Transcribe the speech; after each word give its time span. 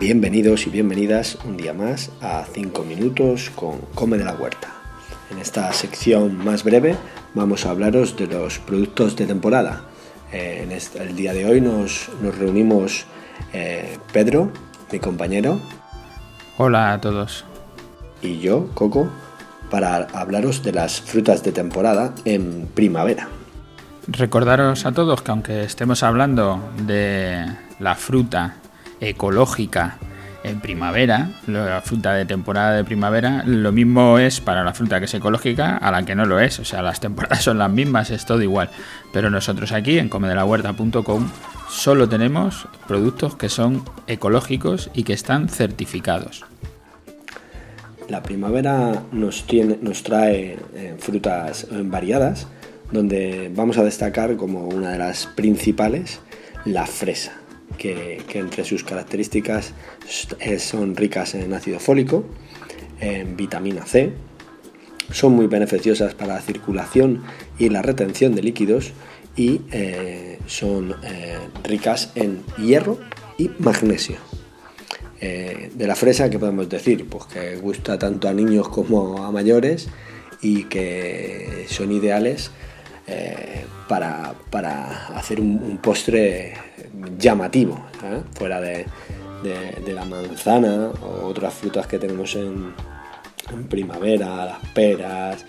Bienvenidos 0.00 0.66
y 0.66 0.70
bienvenidas 0.70 1.36
un 1.44 1.58
día 1.58 1.74
más 1.74 2.10
a 2.22 2.46
5 2.50 2.82
minutos 2.84 3.50
con 3.50 3.80
Come 3.94 4.16
de 4.16 4.24
la 4.24 4.34
Huerta. 4.34 4.77
En 5.30 5.38
esta 5.38 5.72
sección 5.72 6.42
más 6.42 6.64
breve 6.64 6.96
vamos 7.34 7.66
a 7.66 7.70
hablaros 7.70 8.16
de 8.16 8.26
los 8.26 8.58
productos 8.58 9.14
de 9.16 9.26
temporada. 9.26 9.82
Eh, 10.32 10.60
en 10.62 10.72
el 11.02 11.16
día 11.16 11.32
de 11.32 11.44
hoy 11.44 11.60
nos, 11.60 12.10
reunimos 12.38 13.04
eh, 13.52 13.98
Pedro, 14.12 14.50
mi 14.90 14.98
compañero. 14.98 15.60
Hola 16.56 16.94
a 16.94 17.00
todos. 17.00 17.44
Y 18.22 18.38
yo, 18.38 18.68
Coco, 18.74 19.08
para 19.70 20.08
hablaros 20.12 20.62
de 20.62 20.72
las 20.72 21.00
frutas 21.00 21.42
de 21.42 21.52
temporada 21.52 22.14
en 22.24 22.66
primavera. 22.74 23.28
Recordaros 24.06 24.86
a 24.86 24.92
todos 24.92 25.20
que 25.20 25.30
aunque 25.30 25.62
estemos 25.62 26.02
hablando 26.02 26.60
de 26.86 27.44
la 27.78 27.94
fruta 27.94 28.56
ecológica 29.00 29.98
en 30.44 30.60
primavera, 30.60 31.30
la 31.46 31.80
fruta 31.82 32.14
de 32.14 32.24
temporada 32.24 32.72
de 32.72 32.84
primavera, 32.84 33.42
lo 33.44 33.72
mismo 33.72 34.18
es 34.18 34.40
para 34.40 34.62
la 34.62 34.72
fruta 34.72 34.98
que 34.98 35.06
es 35.06 35.14
ecológica 35.14 35.76
a 35.76 35.90
la 35.90 36.04
que 36.04 36.14
no 36.14 36.26
lo 36.26 36.38
es. 36.38 36.58
O 36.60 36.64
sea, 36.64 36.82
las 36.82 37.00
temporadas 37.08 37.42
son 37.42 37.58
las 37.58 37.70
mismas, 37.70 38.10
es 38.10 38.24
todo 38.24 38.42
igual. 38.42 38.70
Pero 39.12 39.30
nosotros 39.30 39.72
aquí 39.72 39.98
en 39.98 40.08
comedelahuerta.com 40.08 41.28
solo 41.68 42.08
tenemos 42.08 42.68
productos 42.86 43.36
que 43.36 43.48
son 43.48 43.82
ecológicos 44.06 44.90
y 44.94 45.02
que 45.02 45.12
están 45.12 45.48
certificados. 45.48 46.44
La 48.08 48.22
primavera 48.22 49.02
nos, 49.12 49.44
trae 50.02 50.58
eh, 50.74 50.94
frutas 50.98 51.66
variadas, 51.70 52.46
donde 52.90 53.52
vamos 53.54 53.76
a 53.76 53.84
destacar 53.84 54.36
como 54.36 54.66
una 54.66 54.92
de 54.92 54.98
las 54.98 55.26
principales 55.26 56.20
la 56.64 56.86
fresa 56.86 57.37
que, 57.78 58.20
entre 58.34 58.64
sus 58.64 58.84
características 58.84 59.72
son 60.58 60.96
ricas 60.96 61.34
en 61.34 61.54
ácido 61.54 61.80
fólico, 61.80 62.24
en 63.00 63.36
vitamina 63.36 63.86
C, 63.86 64.12
son 65.10 65.32
muy 65.32 65.46
beneficiosas 65.46 66.14
para 66.14 66.34
la 66.34 66.40
circulación 66.40 67.22
y 67.58 67.70
la 67.70 67.82
retención 67.82 68.34
de 68.34 68.42
líquidos 68.42 68.92
y 69.36 69.62
eh, 69.70 70.38
son 70.46 70.96
eh, 71.02 71.38
ricas 71.64 72.12
en 72.14 72.42
hierro 72.58 72.98
y 73.38 73.50
magnesio. 73.58 74.16
Eh, 75.20 75.70
de 75.74 75.86
la 75.86 75.96
fresa, 75.96 76.30
¿qué 76.30 76.38
podemos 76.38 76.68
decir? 76.68 77.08
Pues 77.08 77.24
que 77.24 77.56
gusta 77.56 77.98
tanto 77.98 78.28
a 78.28 78.32
niños 78.32 78.68
como 78.68 79.24
a 79.24 79.32
mayores 79.32 79.88
y 80.42 80.64
que 80.64 81.66
son 81.68 81.92
ideales 81.92 82.50
para, 83.88 84.34
hacer 85.16 85.40
un 85.40 85.78
postre 85.78 86.54
llamativo, 87.18 87.86
¿eh? 88.02 88.22
fuera 88.34 88.60
de, 88.60 88.86
la 89.86 90.04
manzana 90.04 90.90
o 91.02 91.26
otras 91.26 91.54
frutas 91.54 91.86
que 91.86 91.98
tenemos 91.98 92.34
en, 92.36 92.72
primavera, 93.68 94.44
las 94.44 94.58
peras, 94.74 95.44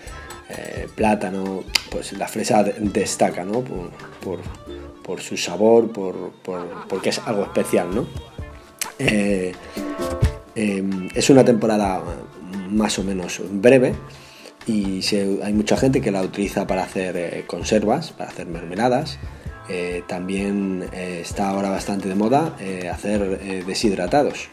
eh, 0.48 0.88
plátano, 0.94 1.64
pues 1.90 2.12
la 2.14 2.26
fresa 2.26 2.62
destaca 2.62 3.44
¿no? 3.44 3.62
por, 3.62 5.20
su 5.20 5.36
sabor, 5.36 5.90
por, 5.92 6.32
porque 6.88 7.10
es 7.10 7.20
algo 7.26 7.42
especial. 7.42 7.94
¿no? 7.94 8.06
Eh, 8.98 9.52
em, 10.54 11.08
es 11.14 11.28
una 11.30 11.44
temporada 11.44 12.02
más 12.70 12.98
o 12.98 13.04
menos 13.04 13.40
breve 13.50 13.94
y 14.66 15.00
hay 15.42 15.52
mucha 15.52 15.76
gente 15.76 16.00
que 16.00 16.10
la 16.10 16.22
utiliza 16.22 16.66
para 16.66 16.84
hacer 16.84 17.44
conservas, 17.46 18.12
para 18.12 18.30
hacer 18.30 18.46
mermeladas. 18.46 19.18
Eh, 19.72 20.02
también 20.08 20.88
eh, 20.92 21.20
está 21.22 21.48
ahora 21.48 21.70
bastante 21.70 22.08
de 22.08 22.16
moda 22.16 22.56
eh, 22.58 22.88
hacer 22.88 23.64
deshidratados 23.64 24.48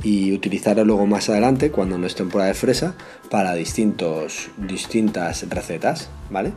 y 0.00 0.32
utilizarlo 0.32 0.84
luego 0.84 1.08
más 1.08 1.28
adelante 1.28 1.72
cuando 1.72 1.98
no 1.98 2.06
es 2.06 2.14
temporada 2.14 2.50
de 2.50 2.54
fresa 2.54 2.94
para 3.30 3.54
distintos, 3.54 4.48
distintas 4.56 5.44
recetas, 5.48 6.08
¿vale? 6.30 6.52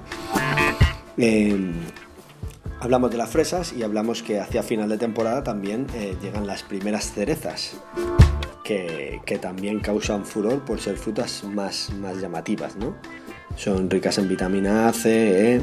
hablamos 2.80 3.10
de 3.10 3.18
las 3.18 3.30
fresas 3.30 3.74
y 3.74 3.82
hablamos 3.82 4.22
que 4.22 4.40
hacia 4.40 4.62
final 4.62 4.90
de 4.90 4.98
temporada 4.98 5.44
también 5.44 5.88
llegan 6.22 6.46
las 6.46 6.64
primeras 6.64 7.12
cerezas 7.14 7.78
que, 8.64 9.40
también 9.42 9.80
causan 9.80 10.24
furor 10.26 10.64
por 10.66 10.80
ser 10.80 10.98
frutas 10.98 11.44
más, 11.44 11.92
más 12.00 12.22
llamativas, 12.22 12.76
¿no? 12.76 12.96
Son 13.56 13.90
ricas 13.90 14.18
en 14.18 14.28
vitamina 14.28 14.88
A, 14.88 14.94
C, 14.94 15.56
E, 15.56 15.62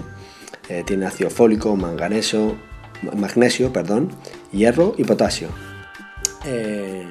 eh, 0.68 0.84
tiene 0.86 1.06
ácido 1.06 1.30
fólico, 1.30 1.74
manganeso, 1.74 2.54
magnesio, 3.16 3.72
perdón, 3.72 4.10
hierro 4.52 4.94
y 4.96 5.04
potasio. 5.04 5.48
Eh, 6.44 7.04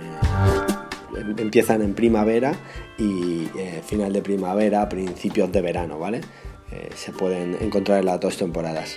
em, 1.17 1.35
empiezan 1.37 1.81
en 1.81 1.93
primavera 1.93 2.53
y 2.97 3.49
eh, 3.57 3.81
final 3.85 4.13
de 4.13 4.21
primavera, 4.21 4.87
principios 4.87 5.51
de 5.51 5.61
verano, 5.61 5.99
¿vale? 5.99 6.21
se 6.95 7.11
pueden 7.11 7.57
encontrar 7.61 7.97
en 7.97 8.05
las 8.05 8.19
dos 8.19 8.37
temporadas. 8.37 8.95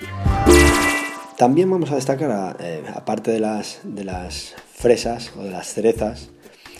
También 1.38 1.70
vamos 1.70 1.90
a 1.90 1.94
destacar, 1.94 2.54
aparte 2.94 3.30
de 3.30 3.40
las, 3.40 3.80
de 3.82 4.04
las 4.04 4.54
fresas 4.74 5.32
o 5.38 5.42
de 5.42 5.50
las 5.50 5.72
cerezas, 5.72 6.28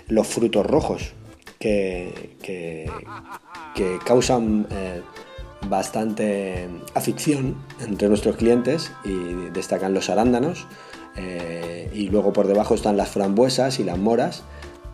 los 0.09 0.27
frutos 0.27 0.67
rojos 0.67 1.15
que, 1.59 2.37
que 2.43 3.99
causan 4.05 4.67
bastante 5.69 6.69
afición 6.95 7.57
entre 7.81 8.09
nuestros 8.09 8.37
clientes 8.37 8.93
y 9.05 9.51
destacan 9.53 9.95
los 9.95 10.11
arándanos 10.11 10.67
eh, 11.17 11.91
y 11.95 12.09
luego 12.09 12.33
por 12.33 12.47
debajo 12.47 12.75
están 12.75 12.97
las 12.97 13.11
frambuesas 13.11 13.79
y 13.79 13.85
las 13.85 13.99
moras 13.99 14.43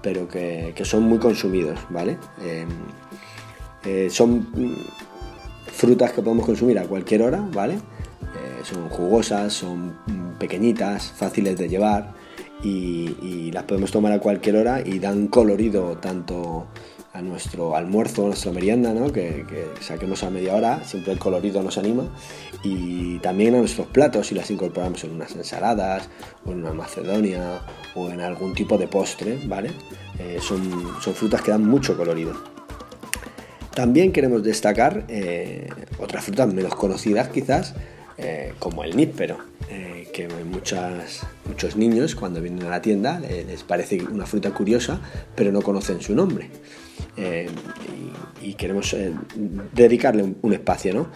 pero 0.02 0.28
que, 0.28 0.74
son 0.84 1.04
muy 1.04 1.18
consumidos 1.18 1.78
¿vale? 1.90 2.18
Em, 2.42 2.68
eh, 3.84 4.08
son 4.10 4.46
frutas 5.66 6.12
que 6.12 6.22
podemos 6.22 6.46
consumir 6.46 6.78
a 6.78 6.84
cualquier 6.84 7.22
hora 7.22 7.44
¿vale? 7.52 7.74
Eh, 7.74 8.64
son 8.64 8.88
jugosas, 8.88 9.52
son 9.52 9.96
pequeñitas, 10.38 11.12
fáciles 11.12 11.56
de 11.56 11.68
llevar 11.68 12.14
y 12.62 13.52
las 13.52 13.62
podemos 13.64 13.92
tomar 13.92 14.12
a 14.12 14.18
cualquier 14.18 14.56
hora 14.56 14.82
y 14.84 14.98
dan 14.98 15.28
colorido 15.28 15.96
tanto 15.98 16.66
a 17.18 17.22
nuestro 17.22 17.74
almuerzo, 17.74 18.22
a 18.22 18.26
nuestra 18.28 18.52
merienda, 18.52 18.94
¿no? 18.94 19.12
que, 19.12 19.44
saquemos 19.80 20.22
a 20.22 20.30
media 20.30 20.54
hora, 20.54 20.84
siempre 20.84 21.12
el 21.12 21.18
colorido 21.18 21.60
nos 21.64 21.76
anima, 21.76 22.04
y 22.62 23.18
también 23.18 23.56
a 23.56 23.58
nuestros 23.58 23.88
platos 23.88 24.28
si 24.28 24.36
las 24.36 24.48
incorporamos 24.52 25.02
en 25.02 25.10
unas 25.10 25.34
ensaladas, 25.34 26.08
o 26.44 26.52
en 26.52 26.60
una 26.60 26.72
macedonia, 26.72 27.60
o 27.96 28.08
en 28.08 28.20
algún 28.20 28.54
tipo 28.54 28.78
de 28.78 28.86
postre, 28.86 29.40
¿vale? 29.46 29.72
Eh, 30.20 30.38
son, 30.40 30.62
frutas 31.00 31.42
que 31.42 31.50
dan 31.50 31.64
mucho 31.66 31.96
colorido. 31.96 32.34
También 33.74 34.12
queremos 34.12 34.44
destacar 34.44 35.04
eh, 35.08 35.68
otras 35.98 36.24
frutas 36.24 36.52
menos 36.54 36.74
conocidas 36.76 37.28
quizás, 37.28 37.74
eh, 38.16 38.52
como 38.60 38.84
el 38.84 38.96
níspero, 38.96 39.38
que 40.12 40.28
muchas, 40.44 41.26
muchos 41.46 41.76
niños 41.76 42.14
cuando 42.14 42.40
vienen 42.40 42.64
a 42.64 42.70
la 42.70 42.80
tienda 42.80 43.20
les 43.20 43.62
parece 43.62 44.02
una 44.02 44.26
fruta 44.26 44.52
curiosa, 44.52 45.00
pero 45.34 45.52
no 45.52 45.62
conocen 45.62 46.00
su 46.00 46.14
nombre. 46.14 46.50
Eh, 47.16 47.48
y, 48.42 48.54
queremos 48.54 48.92
eh, 48.94 49.12
dedicarle 49.72 50.36
un, 50.40 50.52
espacio 50.52 51.08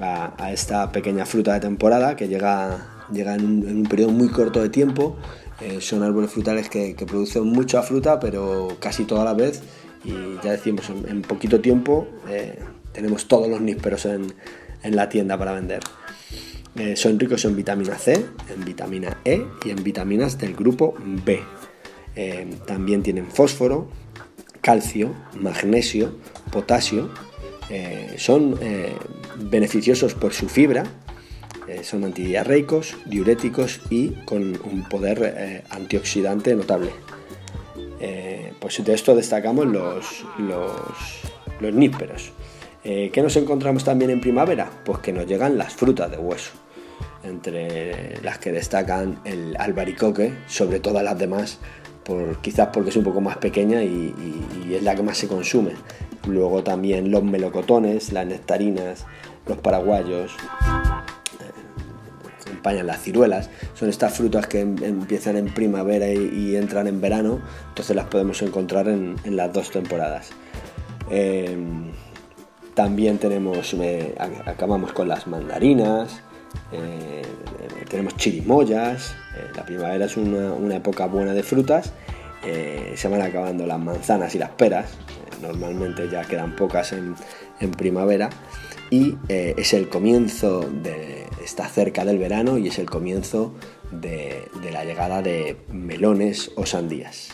a, 0.00 0.52
esta 0.52 0.92
pequeña 0.92 1.26
fruta 1.26 1.54
de 1.54 1.60
temporada 1.60 2.14
que 2.14 2.28
llega, 2.28 3.06
llega 3.12 3.34
en, 3.34 3.66
un, 3.66 3.82
periodo 3.84 4.12
muy 4.12 4.28
corto 4.28 4.62
de 4.62 4.68
tiempo. 4.68 5.16
Eh, 5.60 5.80
son 5.80 6.02
árboles 6.02 6.30
frutales 6.30 6.68
que, 6.68 6.94
producen 7.06 7.44
mucha 7.44 7.82
fruta, 7.82 8.20
pero 8.20 8.76
casi 8.78 9.04
toda 9.04 9.24
la 9.24 9.34
vez. 9.34 9.62
Y 10.04 10.12
ya 10.42 10.52
decimos, 10.52 10.88
en, 10.88 11.22
poquito 11.22 11.60
tiempo 11.60 12.06
tenemos 12.92 13.26
todos 13.28 13.48
los 13.48 13.60
nísperos 13.60 14.06
en, 14.06 14.32
en 14.82 14.96
la 14.96 15.08
tienda 15.08 15.36
para 15.36 15.52
vender. 15.52 15.80
Son 16.94 17.18
ricos 17.18 17.44
en 17.44 17.56
vitamina 17.56 17.96
C, 17.96 18.14
en 18.14 18.64
vitamina 18.64 19.18
E 19.24 19.44
y 19.64 19.70
en 19.70 19.82
vitaminas 19.82 20.38
del 20.38 20.54
grupo 20.54 20.94
B. 20.98 21.40
también 22.66 23.02
tienen 23.02 23.26
fósforo, 23.30 23.88
calcio, 24.60 25.14
magnesio, 25.34 26.14
potasio, 26.50 27.10
eh, 27.70 28.14
son 28.16 28.58
eh, 28.60 28.92
beneficiosos 29.36 30.14
por 30.14 30.32
su 30.32 30.48
fibra, 30.48 30.84
eh, 31.68 31.84
son 31.84 32.04
antidiarreicos, 32.04 32.96
diuréticos 33.06 33.80
y 33.90 34.10
con 34.24 34.58
un 34.64 34.88
poder 34.88 35.64
antioxidante 35.70 36.54
notable. 36.54 36.90
pues 38.58 38.84
de 38.84 38.92
esto 38.92 39.14
destacamos 39.14 39.66
los, 39.66 40.24
los, 40.38 40.72
los 41.60 41.74
nísperos. 41.74 42.32
¿Qué 42.82 43.20
nos 43.22 43.36
encontramos 43.36 43.84
también 43.84 44.10
en 44.10 44.20
primavera? 44.20 44.70
Pues 44.84 44.98
que 45.00 45.12
nos 45.12 45.26
llegan 45.26 45.56
las 45.56 45.74
frutas 45.74 46.10
de 46.10 46.16
hueso. 46.18 46.50
Entre 47.22 48.20
las 48.22 48.38
que 48.38 48.52
destacan 48.52 49.20
el 49.24 49.56
albaricoque, 49.58 50.34
sobre 50.46 50.80
todas 50.80 51.04
las 51.04 51.18
demás, 51.18 51.58
por, 52.04 52.40
quizás 52.40 52.68
porque 52.72 52.90
es 52.90 52.96
un 52.96 53.04
poco 53.04 53.20
más 53.20 53.36
pequeña 53.36 53.82
y, 53.82 54.14
es 54.72 54.82
la 54.82 54.94
que 54.94 55.02
más 55.02 55.18
se 55.18 55.28
consume. 55.28 55.72
Luego 56.26 56.62
también 56.62 57.10
los 57.10 57.22
melocotones, 57.22 58.12
las 58.12 58.26
nectarinas, 58.26 59.06
los 59.46 59.58
paraguayos, 59.58 60.32
eh, 61.40 61.50
acompañan 62.42 62.86
las 62.86 63.02
ciruelas. 63.02 63.50
Son 63.74 63.88
estas 63.88 64.14
frutas 64.14 64.46
que 64.46 64.60
em, 64.60 64.76
empiezan 64.82 65.36
en 65.36 65.52
primavera 65.52 66.08
y, 66.08 66.56
entran 66.56 66.86
en 66.86 67.00
verano, 67.00 67.40
entonces 67.68 67.96
las 67.96 68.06
podemos 68.06 68.40
encontrar 68.42 68.88
en, 68.88 69.16
las 69.24 69.52
dos 69.52 69.70
temporadas. 69.70 70.30
Em, 71.10 71.90
también 72.74 73.18
tenemos, 73.18 73.74
acabamos 74.46 74.92
con 74.92 75.08
las 75.08 75.26
mandarinas, 75.26 76.22
eh, 76.72 77.22
tenemos 77.88 78.16
chirimoyas, 78.16 79.14
eh, 79.36 79.50
la 79.54 79.64
primavera 79.64 80.04
es 80.04 80.16
una, 80.16 80.76
época 80.76 81.06
buena 81.06 81.32
de 81.32 81.42
frutas, 81.42 81.92
eh, 82.44 82.94
se 82.96 83.08
van 83.08 83.22
acabando 83.22 83.66
las 83.66 83.78
manzanas 83.78 84.34
y 84.34 84.38
las 84.38 84.50
peras, 84.50 84.90
normalmente 85.42 86.08
ya 86.08 86.22
quedan 86.22 86.54
pocas 86.56 86.92
en, 86.92 87.14
primavera, 87.76 88.30
y 88.90 89.16
es 89.28 89.72
el 89.74 89.88
comienzo 89.88 90.60
de, 90.60 91.26
está 91.44 91.68
cerca 91.68 92.04
del 92.04 92.18
verano 92.18 92.58
y 92.58 92.68
es 92.68 92.78
el 92.78 92.90
comienzo 92.90 93.54
de, 93.92 94.48
de 94.62 94.72
la 94.72 94.84
llegada 94.84 95.22
de 95.22 95.56
melones 95.70 96.50
o 96.56 96.66
sandías. 96.66 97.28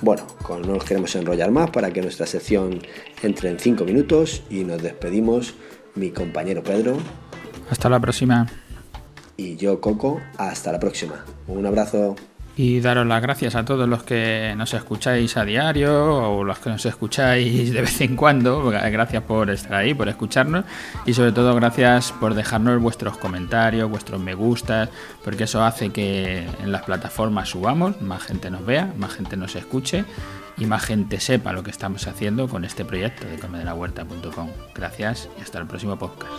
Bueno, 0.00 0.26
no 0.48 0.74
nos 0.74 0.84
queremos 0.84 1.14
enrollar 1.16 1.50
más 1.50 1.70
para 1.70 1.92
que 1.92 2.02
nuestra 2.02 2.26
sección 2.26 2.80
entre 3.22 3.50
en 3.50 3.58
5 3.58 3.84
minutos 3.84 4.42
y 4.50 4.64
nos 4.64 4.82
despedimos 4.82 5.54
mi 5.94 6.10
compañero 6.10 6.62
Pedro. 6.62 6.98
Hasta 7.70 7.88
la 7.88 8.00
próxima. 8.00 8.46
Y 9.36 9.56
yo, 9.56 9.80
Coco, 9.80 10.20
hasta 10.36 10.72
la 10.72 10.80
próxima. 10.80 11.24
Un 11.46 11.64
abrazo. 11.64 12.16
Y 12.56 12.80
daros 12.80 13.06
las 13.06 13.22
gracias 13.22 13.54
a 13.54 13.64
todos 13.64 13.88
los 13.88 14.02
que 14.02 14.52
nos 14.56 14.74
escucháis 14.74 15.36
a 15.36 15.44
diario 15.44 16.32
o 16.32 16.42
los 16.42 16.58
que 16.58 16.70
nos 16.70 16.84
escucháis 16.86 17.72
de 17.72 17.80
vez 17.80 18.00
en 18.00 18.16
cuando. 18.16 18.68
Gracias 18.68 19.22
por 19.22 19.48
estar 19.48 19.74
ahí, 19.74 19.94
por 19.94 20.08
escucharnos. 20.08 20.64
Y 21.06 21.14
sobre 21.14 21.30
todo 21.30 21.54
gracias 21.54 22.10
por 22.10 22.34
dejarnos 22.34 22.82
vuestros 22.82 23.16
comentarios, 23.16 23.88
vuestros 23.88 24.20
me 24.20 24.34
gustas, 24.34 24.88
porque 25.22 25.44
eso 25.44 25.62
hace 25.62 25.90
que 25.90 26.48
en 26.60 26.72
las 26.72 26.82
plataformas 26.82 27.50
subamos, 27.50 28.02
más 28.02 28.24
gente 28.24 28.50
nos 28.50 28.66
vea, 28.66 28.92
más 28.96 29.12
gente 29.12 29.36
nos 29.36 29.54
escuche 29.54 30.04
y 30.58 30.66
más 30.66 30.84
gente 30.84 31.20
sepa 31.20 31.52
lo 31.52 31.62
que 31.62 31.70
estamos 31.70 32.06
haciendo 32.06 32.48
con 32.48 32.64
este 32.64 32.84
proyecto 32.84 33.26
de 33.26 33.38
comedelahuerta.com. 33.38 34.50
Gracias 34.74 35.28
y 35.38 35.42
hasta 35.42 35.58
el 35.58 35.66
próximo 35.66 35.96
podcast. 35.98 36.32